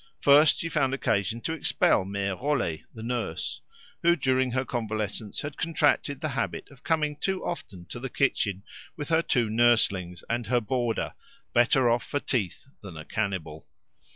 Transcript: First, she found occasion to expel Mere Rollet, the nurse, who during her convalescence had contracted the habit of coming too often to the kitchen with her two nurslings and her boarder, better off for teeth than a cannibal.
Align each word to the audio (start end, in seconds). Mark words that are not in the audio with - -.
First, 0.19 0.57
she 0.57 0.67
found 0.67 0.95
occasion 0.95 1.41
to 1.41 1.53
expel 1.53 2.05
Mere 2.05 2.33
Rollet, 2.35 2.85
the 2.91 3.03
nurse, 3.03 3.61
who 4.01 4.15
during 4.15 4.49
her 4.49 4.65
convalescence 4.65 5.41
had 5.41 5.57
contracted 5.57 6.21
the 6.21 6.29
habit 6.29 6.71
of 6.71 6.81
coming 6.83 7.15
too 7.15 7.45
often 7.45 7.85
to 7.89 7.99
the 7.99 8.09
kitchen 8.09 8.63
with 8.97 9.09
her 9.09 9.21
two 9.21 9.47
nurslings 9.47 10.23
and 10.27 10.47
her 10.47 10.59
boarder, 10.59 11.13
better 11.53 11.87
off 11.87 12.03
for 12.03 12.19
teeth 12.19 12.65
than 12.81 12.97
a 12.97 13.05
cannibal. 13.05 13.67